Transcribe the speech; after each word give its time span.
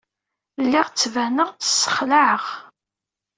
Lliɣ 0.63 0.87
ttbaneɣ-d 0.89 1.61
ssexlaɛeɣ. 1.65 2.43